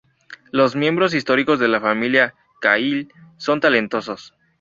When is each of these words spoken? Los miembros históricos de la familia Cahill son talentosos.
Los 0.51 0.75
miembros 0.75 1.13
históricos 1.13 1.59
de 1.59 1.67
la 1.67 1.79
familia 1.79 2.33
Cahill 2.59 3.13
son 3.37 3.59
talentosos. 3.59 4.33